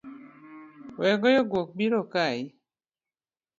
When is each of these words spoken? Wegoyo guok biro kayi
Wegoyo 0.99 1.41
guok 1.51 1.69
biro 1.77 1.99
kayi 2.13 2.45